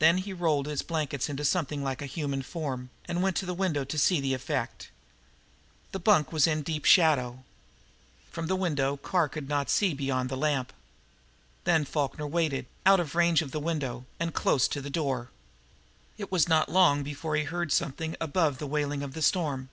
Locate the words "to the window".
3.36-3.84